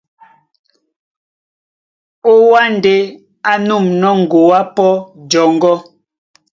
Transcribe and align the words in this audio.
Ó 2.29 2.31
Wâ 2.49 2.61
ndé 2.75 2.95
á 3.49 3.53
nûmnɔ́ 3.67 4.13
ŋgoá 4.21 4.61
pɔ́ 4.75 4.91
jɔŋgɔ́, 5.29 5.75